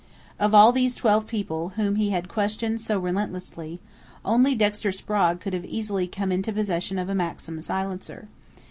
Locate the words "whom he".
1.75-2.09